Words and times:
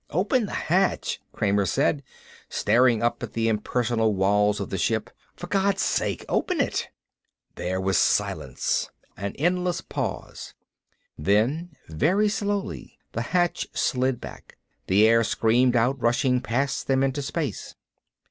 "Open 0.09 0.47
the 0.47 0.51
hatch!" 0.53 1.21
Kramer 1.31 1.67
said, 1.67 2.01
staring 2.49 3.03
up 3.03 3.21
at 3.21 3.33
the 3.33 3.47
impersonal 3.47 4.15
walls 4.15 4.59
of 4.59 4.71
the 4.71 4.77
ship. 4.79 5.11
"For 5.35 5.45
God's 5.45 5.83
sake, 5.83 6.25
open 6.27 6.59
it!" 6.59 6.89
There 7.53 7.79
was 7.79 7.99
silence, 7.99 8.89
an 9.15 9.35
endless 9.37 9.79
pause. 9.81 10.55
Then, 11.19 11.75
very 11.87 12.29
slowly, 12.29 12.97
the 13.11 13.21
hatch 13.21 13.67
slid 13.75 14.19
back. 14.19 14.57
The 14.87 15.07
air 15.07 15.23
screamed 15.23 15.75
out, 15.75 16.01
rushing 16.01 16.41
past 16.41 16.87
them 16.87 17.03
into 17.03 17.21
space. 17.21 17.75